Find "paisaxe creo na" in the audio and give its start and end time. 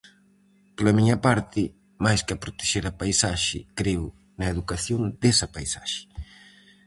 3.01-4.45